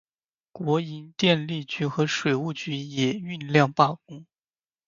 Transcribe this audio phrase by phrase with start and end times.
[0.51, 4.25] 国营电力局和水务局也酝酿罢工。